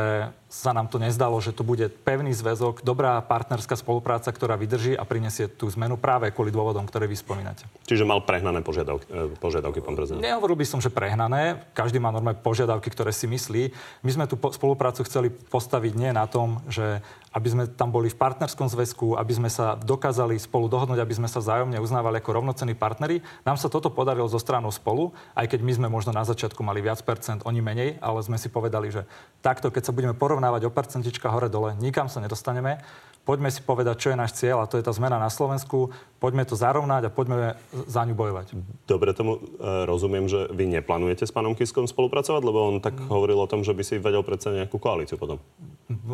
[0.51, 5.07] sa nám to nezdalo, že to bude pevný zväzok, dobrá partnerská spolupráca, ktorá vydrží a
[5.07, 7.63] prinesie tú zmenu práve kvôli dôvodom, ktoré vy spomínate.
[7.87, 10.19] Čiže mal prehnané požiadavky, e, požiadavky pán prezident?
[10.19, 11.63] Nehovoril by som, že prehnané.
[11.71, 13.71] Každý má normálne požiadavky, ktoré si myslí.
[14.03, 16.99] My sme tú spoluprácu chceli postaviť nie na tom, že
[17.31, 21.31] aby sme tam boli v partnerskom zväzku, aby sme sa dokázali spolu dohodnúť, aby sme
[21.31, 23.23] sa vzájomne uznávali ako rovnocenní partneri.
[23.47, 26.83] Nám sa toto podarilo zo stranou spolu, aj keď my sme možno na začiatku mali
[26.83, 29.07] viac percent, oni menej, ale sme si povedali, že
[29.41, 32.83] takto, keď sa budeme porovnávať o percentička hore-dole, nikam sa nedostaneme
[33.25, 35.93] poďme si povedať, čo je náš cieľ a to je tá zmena na Slovensku.
[36.19, 37.55] Poďme to zarovnať a poďme
[37.87, 38.59] za ňu bojovať.
[38.91, 43.39] Dobre tomu e, rozumiem, že vy neplánujete s pánom Kiskom spolupracovať, lebo on tak hovoril
[43.39, 45.39] o tom, že by si vedel predsa nejakú koalíciu potom.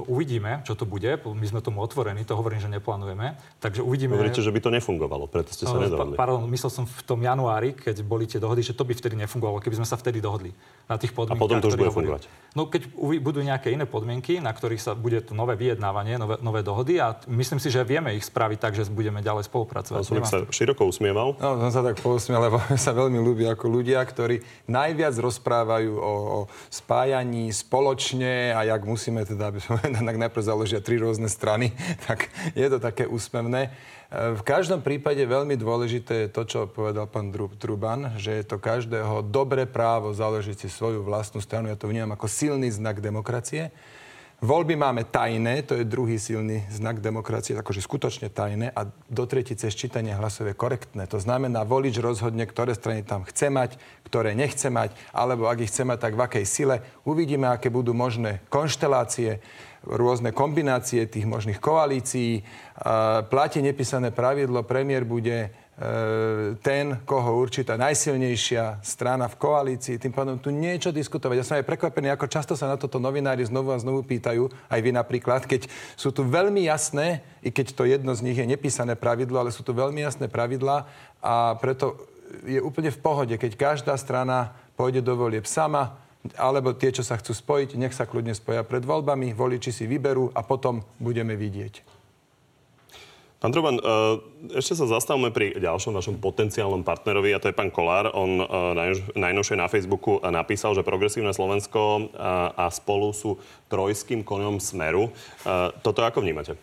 [0.05, 1.09] Uvidíme, čo to bude.
[1.25, 3.41] My sme tomu otvorení, to hovorím, že neplánujeme.
[3.65, 4.21] Takže uvidíme.
[4.21, 6.21] Hovoríte, že by to nefungovalo, preto ste sa no, nedohodli.
[6.21, 9.63] Pardon, myslel som v tom januári, keď boli tie dohody, že to by vtedy nefungovalo,
[9.65, 10.53] keby sme sa vtedy dohodli
[10.87, 11.41] na tých podmienkach.
[11.41, 12.29] A potom to už bude fungovať.
[12.57, 12.89] No keď
[13.21, 17.21] budú nejaké iné podmienky, na ktorých sa bude to nové vyjednávanie, nové, nové dohody a
[17.29, 20.01] myslím si, že vieme ich spraviť tak, že budeme ďalej spolupracovať.
[20.09, 21.37] Som sa široko usmieval.
[21.37, 24.41] No, som sa tak pousmiel, lebo sa veľmi ľúbi ako ľudia, ktorí
[24.73, 26.39] najviac rozprávajú o, o
[26.73, 31.73] spájaní spoločne a jak musíme teda, aby sme tak najprv založia tri rôzne strany,
[32.07, 33.71] tak je to také úsmevné.
[34.07, 39.27] V každom prípade veľmi dôležité je to, čo povedal pán Truban, že je to každého
[39.27, 41.67] dobré právo založiť si svoju vlastnú stranu.
[41.67, 43.75] Ja to vnímam ako silný znak demokracie.
[44.37, 49.73] Voľby máme tajné, to je druhý silný znak demokracie, akože skutočne tajné a do tretice
[49.73, 51.09] ščítanie hlasov je korektné.
[51.09, 55.73] To znamená, volič rozhodne, ktoré strany tam chce mať, ktoré nechce mať, alebo ak ich
[55.73, 56.85] chce mať, tak v akej sile.
[57.09, 59.41] Uvidíme, aké budú možné konštelácie
[59.87, 62.43] rôzne kombinácie tých možných koalícií.
[63.31, 65.49] Platí nepísané pravidlo, premiér bude e,
[66.61, 70.03] ten, koho určí tá najsilnejšia strana v koalícii.
[70.03, 71.37] Tým pádom tu niečo diskutovať.
[71.39, 74.81] Ja som aj prekvapený, ako často sa na toto novinári znovu a znovu pýtajú, aj
[74.83, 78.99] vy napríklad, keď sú tu veľmi jasné, i keď to jedno z nich je nepísané
[78.99, 80.85] pravidlo, ale sú tu veľmi jasné pravidlá
[81.23, 81.97] a preto
[82.45, 85.97] je úplne v pohode, keď každá strana pôjde do volieb sama,
[86.35, 90.35] alebo tie, čo sa chcú spojiť, nech sa kľudne spoja pred voľbami, voliči si vyberú
[90.35, 91.97] a potom budeme vidieť.
[93.37, 93.83] Pán Truban, e,
[94.57, 98.09] ešte sa zastavme pri ďalšom našom potenciálnom partnerovi a to je pán Kolár.
[98.17, 98.45] On e,
[99.13, 102.03] najnovšie na Facebooku napísal, že Progresívne Slovensko e,
[102.57, 103.37] a spolu sú
[103.69, 105.13] trojským koňom Smeru.
[105.85, 106.57] Toto ako vnímate?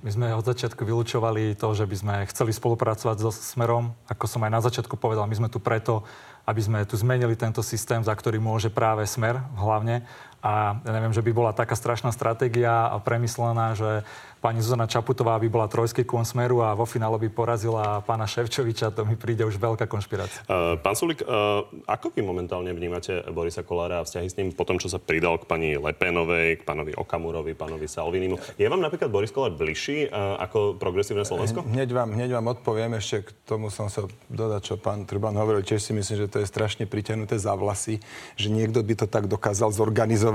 [0.00, 3.92] My sme od začiatku vylúčovali to, že by sme chceli spolupracovať so Smerom.
[4.08, 6.08] Ako som aj na začiatku povedal, my sme tu preto,
[6.50, 10.02] aby sme tu zmenili tento systém, za ktorý môže práve Smer hlavne.
[10.40, 14.08] A ja neviem, že by bola taká strašná stratégia a premyslená, že
[14.40, 18.88] pani Zuzana Čaputová by bola trojský kôň Smeru a vo finále by porazila pána Ševčoviča.
[18.96, 20.40] To mi príde už veľká konšpirácia.
[20.48, 24.64] Uh, pán Sulik, uh, ako vy momentálne vnímate Borisa Kolára a vzťahy s ním po
[24.64, 28.40] tom, čo sa pridal k pani Lepenovej, k pánovi Okamurovi, pánovi Salvinimu?
[28.56, 31.60] Je vám napríklad Boris Kolár bližší uh, ako progresívne Slovensko?
[31.68, 32.96] Hneď vám, hneď vám odpoviem.
[32.96, 35.60] Ešte k tomu som sa dodať, čo pán Truban hovoril.
[35.68, 38.00] Tiež si myslím, že to je strašne priťahnuté za vlasy,
[38.40, 40.29] že niekto by to tak dokázal zorganizovať,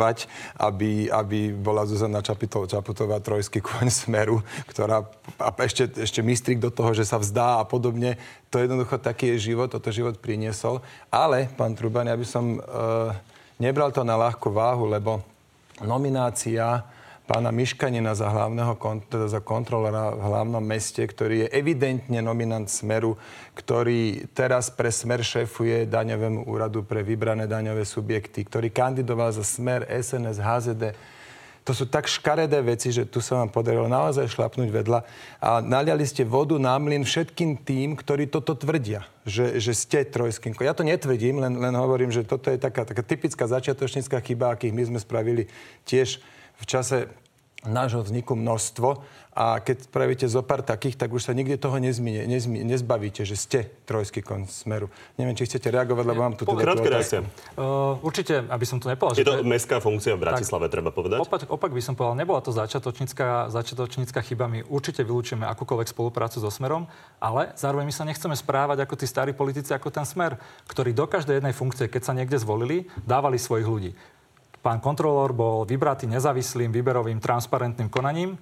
[0.59, 5.07] aby, aby bola Zuzana Čaputová trojský kôň smeru, ktorá
[5.39, 8.15] a ešte, ešte mistrik do toho, že sa vzdá a podobne.
[8.51, 10.79] To jednoducho taký je život, toto život priniesol.
[11.11, 12.59] Ale, pán Truban, ja by som e,
[13.59, 15.19] nebral to na ľahkú váhu, lebo
[15.83, 16.83] nominácia
[17.25, 18.77] pána Miškanina za hlavného
[19.09, 23.17] teda za kontrolera v hlavnom meste, ktorý je evidentne nominant Smeru,
[23.57, 29.89] ktorý teraz pre Smer šéfuje daňovému úradu pre vybrané daňové subjekty, ktorý kandidoval za Smer,
[29.89, 30.83] SNS, HZD
[31.65, 34.99] to sú tak škaredé veci, že tu sa vám podarilo naozaj šlapnúť vedľa
[35.41, 40.53] a naliali ste vodu na mlin všetkým tým, ktorí toto tvrdia, že, že ste trojským.
[40.61, 44.77] Ja to netvrdím, len, len hovorím, že toto je taká, taká typická začiatočnícka chyba, akých
[44.77, 45.49] my sme spravili
[45.89, 46.21] tiež
[46.59, 47.11] v čase
[47.65, 49.01] nášho vzniku množstvo
[49.35, 53.35] a keď spravíte zo pár takých, tak už sa nikdy toho nezmine, nezmi, nezbavíte, že
[53.35, 54.87] ste trojský kon smeru.
[55.19, 56.87] Neviem, či chcete reagovať, lebo mám tu teda Krátke.
[57.59, 59.19] Uh, určite, aby som to nepovedal.
[59.19, 61.19] Je to mestská funkcia v Bratislave, tak, treba povedať?
[61.19, 64.47] Opak, opak by som povedal, nebola to začiatočnícka, začiatočnícka chyba.
[64.47, 66.87] My určite vylúčime akúkoľvek spoluprácu so Smerom,
[67.19, 70.39] ale zároveň my sa nechceme správať ako tí starí politici, ako ten Smer,
[70.71, 73.91] ktorí do každej jednej funkcie, keď sa niekde zvolili, dávali svojich ľudí
[74.65, 78.33] Pán kontrolór bol vybratý nezávislým výberovým transparentným konaním.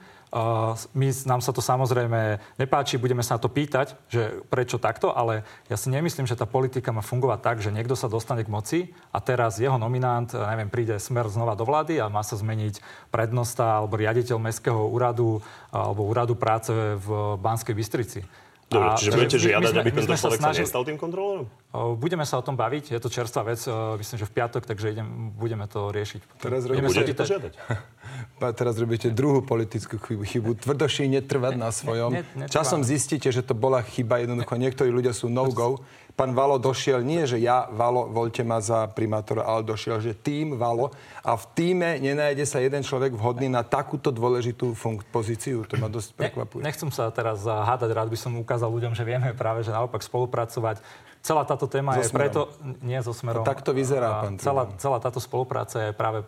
[0.95, 5.43] My, nám sa to samozrejme nepáči, budeme sa na to pýtať, že prečo takto, ale
[5.67, 8.79] ja si nemyslím, že tá politika má fungovať tak, že niekto sa dostane k moci
[9.11, 12.79] a teraz jeho nominant, neviem, príde smer znova do vlády a má sa zmeniť
[13.11, 15.43] prednosta alebo riaditeľ mestského úradu
[15.75, 16.71] alebo úradu práce
[17.03, 18.23] v Banskej Bystrici.
[18.71, 20.65] Dobre, čiže budete žiadať, aby tento človek sa, snažili...
[20.65, 21.45] sa nestal tým kontrolórom?
[21.73, 23.61] Budeme sa o tom baviť, je to čerstvá vec,
[23.99, 26.21] myslím, že v piatok, takže idem, budeme to riešiť.
[26.41, 27.53] Teraz budeme sa to žiadať?
[28.59, 30.23] Teraz robíte druhú politickú chybu.
[30.27, 30.49] chybu.
[30.59, 32.11] Tvrdoší netrvať na svojom.
[32.11, 34.21] Ne, ne, Časom zistíte, že to bola chyba.
[34.21, 35.81] Jednoducho niektorí ľudia sú no-go.
[36.13, 40.53] Pán Valo došiel, nie že ja, Valo, voľte ma za primátora, ale došiel, že tým
[40.53, 40.93] Valo.
[41.25, 45.65] A v týme nenájde sa jeden človek vhodný na takúto dôležitú funk- pozíciu.
[45.65, 46.61] To ma dosť prekvapuje.
[46.61, 50.05] Ne, nechcem sa teraz hádať, rád by som ukázal ľuďom, že vieme práve, že naopak
[50.05, 50.85] spolupracovať
[51.23, 52.19] celá táto téma so je smerom.
[52.19, 52.41] preto...
[52.83, 53.41] Nie so smerom.
[53.41, 56.19] A tak to vyzerá, pán celá, celá táto spolupráca je práve,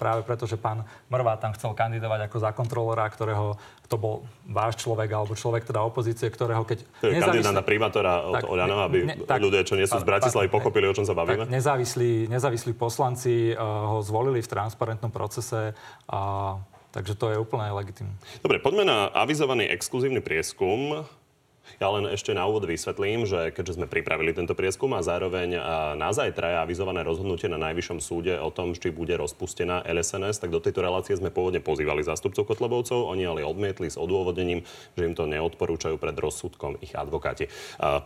[0.00, 3.60] práve preto, že pán Mrvá tam chcel kandidovať ako za kontrolora, ktorého
[3.92, 6.80] to bol váš človek alebo človek teda opozície, ktorého keď...
[7.04, 7.44] To je nezávislí...
[7.44, 10.88] kandidát na primátora od Oľanova, aby ne, tak, ľudia, čo nie sú z Bratislavy, pochopili,
[10.88, 11.44] o čom sa bavíme?
[11.44, 15.76] Tak nezávislí, nezávislí poslanci uh, ho zvolili v transparentnom procese
[16.08, 16.56] a
[16.88, 18.16] Takže to je úplne legitimné.
[18.40, 21.04] Dobre, poďme na avizovaný exkluzívny prieskum
[21.76, 25.60] ja len ešte na úvod vysvetlím, že keďže sme pripravili tento prieskum a zároveň
[26.00, 30.50] na zajtra je avizované rozhodnutie na Najvyššom súde o tom, či bude rozpustená LSNS, tak
[30.50, 33.12] do tejto relácie sme pôvodne pozývali zástupcov Kotlebovcov.
[33.12, 34.64] Oni ale odmietli s odôvodnením,
[34.96, 37.52] že im to neodporúčajú pred rozsudkom ich advokáti.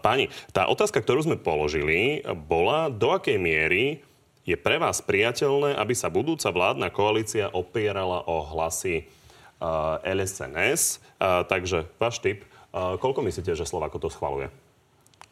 [0.03, 4.03] Pani, tá otázka, ktorú sme položili, bola do akej miery
[4.42, 9.07] je pre vás priateľné, aby sa budúca vládna koalícia opierala o hlasy
[10.03, 10.98] LSNS.
[11.22, 14.48] Takže váš tip, koľko myslíte, že Slováko to schvaluje?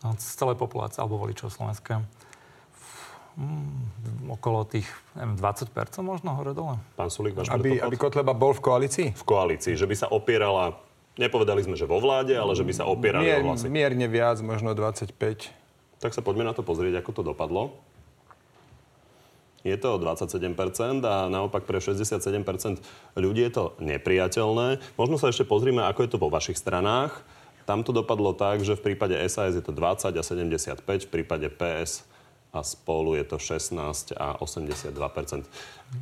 [0.01, 2.05] No, z celej populácie alebo voličov Slovenska.
[3.41, 5.73] Mm, okolo tých neviem, 20%
[6.05, 6.77] možno hore-dole.
[6.97, 9.09] Pán Sulík, váš aby, aby Kotleba bol v koalícii?
[9.17, 10.77] V koalícii, že by sa opierala,
[11.17, 13.69] nepovedali sme, že vo vláde, ale že by sa opierali Mier, o hlasy.
[13.71, 15.15] Mierne viac, možno 25.
[16.01, 17.77] Tak sa poďme na to pozrieť, ako to dopadlo.
[19.61, 22.81] Je to 27% a naopak pre 67%
[23.21, 24.81] ľudí je to nepriateľné.
[24.97, 27.21] Možno sa ešte pozrime, ako je to vo vašich stranách.
[27.69, 31.47] Tam to dopadlo tak, že v prípade SAS je to 20 a 75, v prípade
[31.53, 32.09] PS
[32.51, 33.79] a spolu je to 16
[34.19, 34.91] a 82%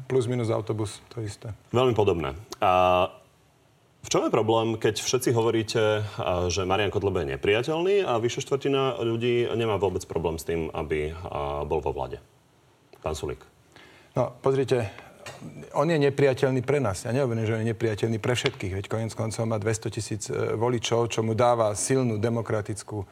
[0.08, 1.52] Plus minus autobus, to isté.
[1.76, 2.32] Veľmi podobné.
[2.62, 3.12] A
[4.00, 6.06] v čom je problém, keď všetci hovoríte,
[6.48, 11.12] že Marian Kotlebe je nepriateľný a vyše štvrtina ľudí nemá vôbec problém s tým, aby
[11.68, 12.16] bol vo vlade?
[13.08, 13.40] Pán Sulík.
[14.12, 14.92] No, pozrite,
[15.72, 17.08] on je nepriateľný pre nás.
[17.08, 20.36] Ja nehovorím, že on je nepriateľný pre všetkých, veď konec koncov má 200 tisíc e,
[20.52, 23.08] voličov, čo mu dáva silnú demokratickú uh,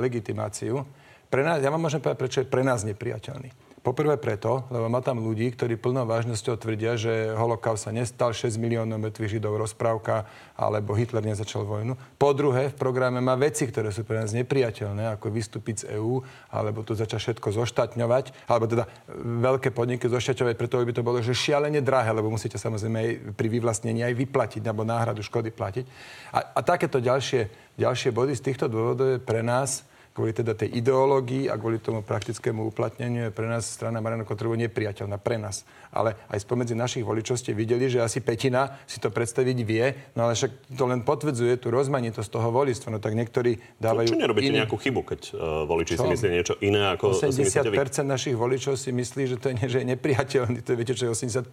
[0.00, 0.88] legitimáciu.
[1.28, 3.52] Pre nás, ja vám môžem povedať, prečo je pre nás nepriateľný.
[3.86, 8.58] Poprvé preto, lebo má tam ľudí, ktorí plnou vážnosťou tvrdia, že holokaust sa nestal 6
[8.58, 10.26] miliónov mŕtvych židov rozprávka,
[10.58, 11.94] alebo Hitler nezačal vojnu.
[12.18, 16.18] Po druhé, v programe má veci, ktoré sú pre nás nepriateľné, ako vystúpiť z EÚ,
[16.50, 18.90] alebo tu začať všetko zoštatňovať, alebo teda
[19.22, 23.48] veľké podniky zoštatňovať, preto by to bolo, že šialene drahé, lebo musíte samozrejme aj pri
[23.54, 25.86] vyvlastnení aj vyplatiť, alebo náhradu škody platiť.
[26.34, 30.72] A, a takéto ďalšie, ďalšie body z týchto dôvodov je pre nás kvôli teda tej
[30.80, 35.20] ideológii a kvôli tomu praktickému uplatneniu je pre nás strana Mariana Kotlebu nepriateľná.
[35.20, 35.68] Pre nás.
[35.92, 40.24] Ale aj spomedzi našich voličov ste videli, že asi petina si to predstaviť vie, no
[40.24, 42.96] ale však to len potvrdzuje tú rozmanitosť toho voličstva.
[42.96, 44.08] No tak niektorí dávajú...
[44.08, 44.64] Čo, čo nerobíte iný...
[44.64, 46.08] nejakú chybu, keď uh, voliči čo?
[46.08, 47.68] si myslí niečo iné ako 80%
[48.08, 50.64] našich voličov si myslí, že to je, že je nepriateľný.
[50.64, 51.44] To je, viete, čo je 80%?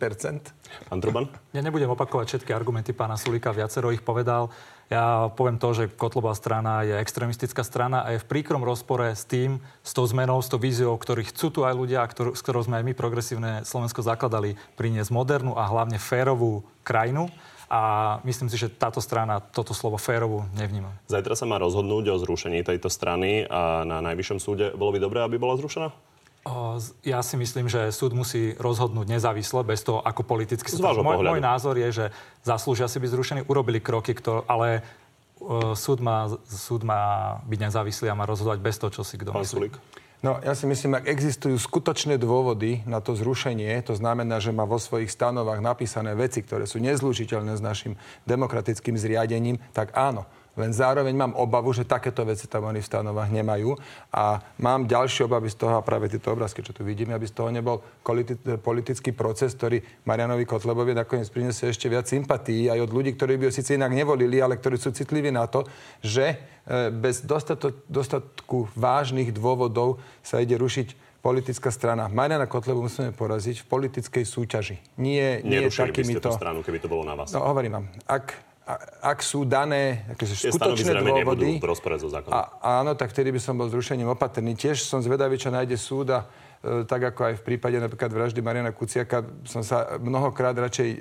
[0.87, 1.27] Pán Truban?
[1.51, 4.47] Ja nebudem opakovať všetky argumenty pána Sulika, viacero ich povedal.
[4.93, 9.25] Ja poviem to, že Kotlobá strana je extremistická strana a je v príkrom rozpore s
[9.25, 12.61] tým, s tou zmenou, s tou víziou, ktorých chcú tu aj ľudia, ktor- s ktorou
[12.61, 17.33] sme aj my progresívne Slovensko zakladali, priniesť modernú a hlavne férovú krajinu.
[17.73, 20.93] A myslím si, že táto strana toto slovo férovú nevníma.
[21.09, 25.25] Zajtra sa má rozhodnúť o zrušení tejto strany a na najvyššom súde bolo by dobré,
[25.25, 25.89] aby bola zrušená?
[27.07, 30.91] Ja si myslím, že súd musí rozhodnúť nezávisle, bez toho, ako politicky sa...
[30.91, 32.05] Môj, môj názor je, že
[32.43, 34.83] zaslúžia si byť zrušení, urobili kroky, ktoré, ale
[35.39, 39.31] uh, súd, má, súd má byť nezávislý a má rozhodovať bez toho, čo si kto
[39.39, 39.71] myslí.
[40.23, 44.63] No, ja si myslím, ak existujú skutočné dôvody na to zrušenie, to znamená, že má
[44.63, 50.23] vo svojich stanovách napísané veci, ktoré sú nezlučiteľné s našim demokratickým zriadením, tak áno,
[50.53, 53.73] len zároveň mám obavu, že takéto veci tam oni v stanovách nemajú.
[54.13, 57.33] A mám ďalšie obavy z toho, a práve tieto obrázky, čo tu vidíme, aby z
[57.33, 57.81] toho nebol
[58.61, 63.49] politický proces, ktorý Marianovi Kotlebovi nakoniec prinesie ešte viac sympatí aj od ľudí, ktorí by
[63.49, 65.65] ho síce inak nevolili, ale ktorí sú citliví na to,
[66.05, 66.35] že e,
[66.93, 67.25] bez
[67.89, 72.11] dostatku vážnych dôvodov sa ide rušiť politická strana.
[72.11, 74.75] Mariana Kotlebu musíme poraziť v politickej súťaži.
[74.99, 76.29] Nie, nie Nerušili by ste takýmito...
[76.29, 77.31] tú stranu, keby to bolo na vás.
[77.31, 78.35] No, hovorím vám, ak,
[79.03, 81.59] ak sú dané akože skutočné dôvody...
[81.59, 82.07] so.
[82.31, 84.55] A, áno, tak vtedy by som bol zrušením opatrný.
[84.55, 86.23] Tiež som zvedavý, čo nájde súd a
[86.63, 90.97] e, tak ako aj v prípade napríklad vraždy Mariana Kuciaka som sa mnohokrát radšej e,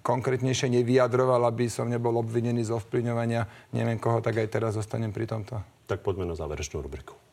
[0.00, 5.28] konkrétnejšie nevyjadroval, aby som nebol obvinený z ovplyvňovania neviem koho, tak aj teraz zostanem pri
[5.28, 5.60] tomto.
[5.84, 7.25] Tak poďme na záverečnú rubriku.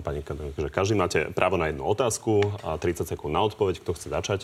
[0.00, 0.24] Pani,
[0.56, 3.84] že každý máte právo na jednu otázku a 30 sekúnd na odpoveď.
[3.84, 4.40] Kto chce začať?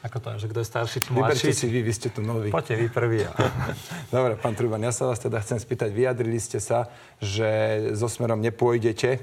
[0.00, 1.52] Ako to, že kto je starší, či Vyberte mladší?
[1.52, 2.48] si vy, vy ste tu noví.
[2.48, 3.20] Poďte vy prvý.
[4.14, 5.92] Dobre, pán Truban, ja sa vás teda chcem spýtať.
[5.92, 6.88] Vyjadrili ste sa,
[7.20, 7.48] že
[7.92, 9.20] so smerom nepôjdete e,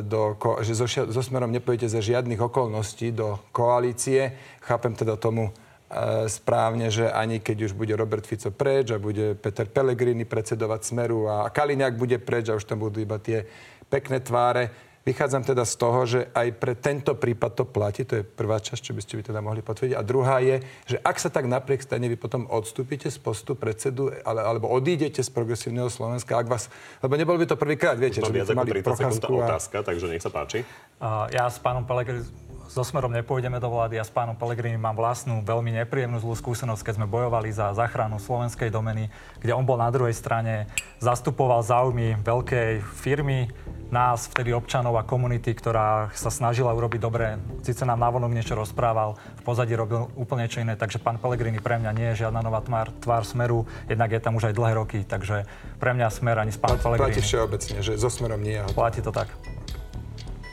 [0.00, 0.20] do,
[0.64, 4.32] že so, so smerom nepôjdete za žiadnych okolností do koalície.
[4.64, 9.36] Chápem teda tomu e, správne, že ani keď už bude Robert Fico preč a bude
[9.36, 13.44] Peter Pellegrini predsedovať Smeru a Kaliňák bude preč a už tam budú iba tie
[13.90, 14.70] pekné tváre.
[15.00, 18.78] Vychádzam teda z toho, že aj pre tento prípad to platí, to je prvá časť,
[18.84, 19.96] čo by ste by teda mohli potvrdiť.
[19.96, 24.12] A druhá je, že ak sa tak napriek stane, vy potom odstúpite z postu predsedu,
[24.22, 26.68] ale, alebo odídete z progresívneho Slovenska, ak vás,
[27.00, 29.46] lebo nebol by to prvýkrát, viete, Mám že by mali 30 sekúnd procházku a...
[29.48, 30.68] otázka, takže nech sa páči.
[31.00, 33.98] Uh, ja s pánom Pellegrini so Smerom nepôjdeme do vlády.
[33.98, 38.22] Ja s pánom Pellegrini mám vlastnú veľmi nepríjemnú zlú skúsenosť, keď sme bojovali za záchranu
[38.22, 39.10] slovenskej domeny,
[39.42, 40.70] kde on bol na druhej strane,
[41.02, 43.50] zastupoval záujmy veľkej firmy,
[43.90, 47.42] nás, vtedy občanov a komunity, ktorá sa snažila urobiť dobre.
[47.66, 51.82] Sice nám návonok niečo rozprával, v pozadí robil úplne niečo iné, takže pán Pellegrini pre
[51.82, 55.02] mňa nie je žiadna nová tvár, tvár Smeru, jednak je tam už aj dlhé roky,
[55.02, 55.42] takže
[55.82, 57.26] pre mňa Smer ani s pánom Platí Pellegrini.
[57.26, 58.62] všeobecne, že so smerom nie.
[58.62, 59.26] ale- Platí to tak.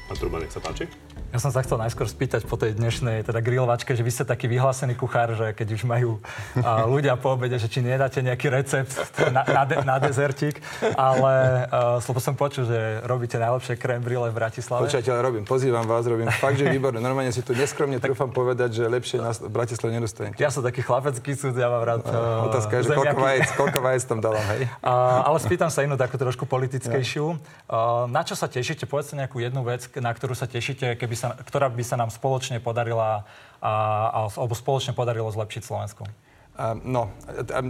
[0.09, 0.89] Pán Truban, nech sa páči.
[1.27, 4.47] Ja som sa chcel najskôr spýtať po tej dnešnej teda grilovačke, že vy ste taký
[4.47, 6.23] vyhlásený kuchár, že keď už majú
[6.55, 8.95] a, ľudia po obede, že či nedáte nejaký recept
[9.35, 10.63] na, na, de, na dezertík,
[10.95, 14.87] ale uh, lebo som počul, že robíte najlepšie krém brille v Bratislave.
[14.87, 17.03] Počujete, ale robím, pozývam vás, robím fakt, že výborné.
[17.03, 20.39] Normálne si tu neskromne trúfam povedať, že lepšie na Bratislave nedostanete.
[20.39, 23.79] Ja som taký chlapecký súd, ja mám rád uh, Otázka je, že koľko vajec, koľko
[23.83, 24.71] vajec tam dávam, hej?
[24.79, 27.35] Uh, ale spýtam sa inú takú trošku politickejšiu.
[27.67, 28.87] Uh, na čo sa tešíte?
[28.87, 32.61] Povedzte nejakú jednu vec, na ktorú sa tešíte, keby sa, ktorá by sa nám spoločne
[32.61, 33.25] podarila
[33.57, 33.73] a,
[34.13, 36.05] a, alebo spoločne podarilo zlepšiť Slovensku.
[36.57, 37.09] A, no,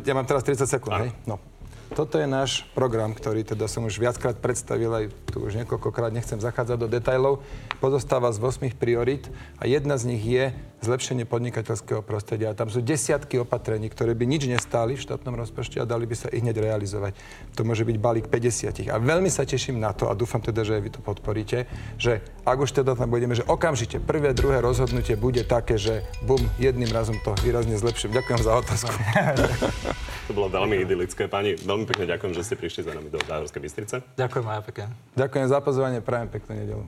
[0.03, 1.11] ja mám teraz 30 sekúnd, hej?
[1.23, 1.39] No.
[1.87, 6.35] Toto je náš program, ktorý teda som už viackrát predstavil, aj tu už niekoľkokrát nechcem
[6.35, 7.39] zachádzať do detajlov.
[7.79, 12.53] Pozostáva z 8 priorít a jedna z nich je zlepšenie podnikateľského prostredia.
[12.53, 16.27] Tam sú desiatky opatrení, ktoré by nič nestáli v štátnom rozpočte a dali by sa
[16.29, 17.17] ich hneď realizovať.
[17.57, 18.93] To môže byť balík 50.
[18.93, 21.65] A veľmi sa teším na to, a dúfam teda, že aj vy to podporíte,
[21.97, 26.39] že ak už teda tam budeme, že okamžite prvé, druhé rozhodnutie bude také, že bum,
[26.61, 28.13] jedným razom to výrazne zlepším.
[28.13, 28.93] Ďakujem za otázku.
[30.27, 31.31] To bolo veľmi idylické.
[31.31, 34.03] Pani, veľmi pekne ďakujem, že ste prišli za nami do Záhorskej Bystrice.
[34.19, 34.85] Ďakujem aj pekne.
[35.15, 36.83] Ďakujem za pozvanie, prajem peknú nedelu.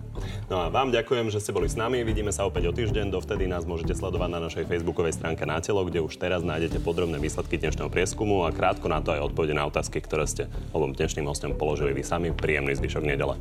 [0.52, 2.04] No a vám ďakujem, že ste boli s nami.
[2.04, 3.15] Vidíme sa opäť o týždeň.
[3.15, 7.15] Dovtedy nás môžete sledovať na našej facebookovej stránke Na telo, kde už teraz nájdete podrobné
[7.15, 11.24] výsledky dnešného prieskumu a krátko na to aj odpovede na otázky, ktoré ste obom dnešným
[11.24, 12.36] hostom položili vy sami.
[12.36, 13.39] Príjemný zvyšok nedele.